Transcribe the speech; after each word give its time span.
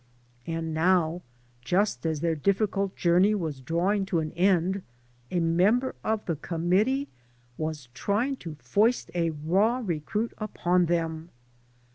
And 0.47 0.73
now, 0.73 1.21
just 1.63 2.07
as 2.07 2.21
their 2.21 2.33
difficult 2.33 2.95
journey 2.95 3.35
was 3.35 3.61
drawing 3.61 4.07
to 4.07 4.19
an 4.19 4.31
end, 4.31 4.81
a 5.29 5.39
member 5.39 5.93
of 6.03 6.25
the 6.25 6.37
committee 6.37 7.07
was 7.55 7.87
trying 7.93 8.37
to 8.37 8.55
foist 8.55 9.11
a 9.13 9.29
raw 9.29 9.77
recruit 9.85 10.33
upon 10.39 10.87
them. 10.87 11.29